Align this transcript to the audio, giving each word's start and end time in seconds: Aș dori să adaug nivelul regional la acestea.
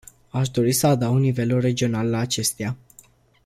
Aș 0.29 0.49
dori 0.49 0.71
să 0.71 0.87
adaug 0.87 1.17
nivelul 1.19 1.59
regional 1.61 2.09
la 2.09 2.17
acestea. 2.17 2.75